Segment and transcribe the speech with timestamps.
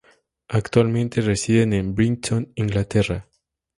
[0.47, 3.29] Actualmente residen en Brighton, Inglaterra.